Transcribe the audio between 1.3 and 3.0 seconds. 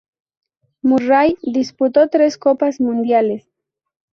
disputó tres Copas